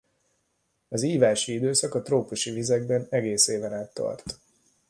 Az 0.89 1.01
ívási 1.03 1.53
időszak 1.53 1.93
a 1.93 2.01
trópusi 2.01 2.51
vizekben 2.51 3.07
egész 3.09 3.47
éven 3.47 3.73
át 3.73 3.93
tart. 3.93 4.39